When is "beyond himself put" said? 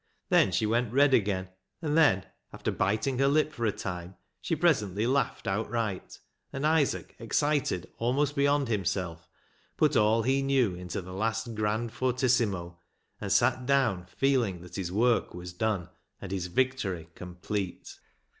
8.35-9.95